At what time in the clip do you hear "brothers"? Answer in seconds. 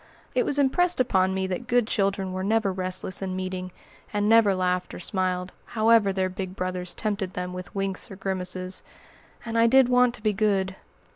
6.55-6.95